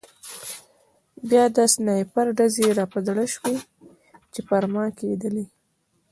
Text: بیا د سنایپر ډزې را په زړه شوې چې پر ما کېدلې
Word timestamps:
بیا 1.29 1.43
د 1.55 1.57
سنایپر 1.73 2.25
ډزې 2.37 2.67
را 2.77 2.85
په 2.93 2.99
زړه 3.07 3.23
شوې 3.33 3.55
چې 4.33 4.39
پر 4.47 4.63
ما 4.73 4.85
کېدلې 4.97 5.45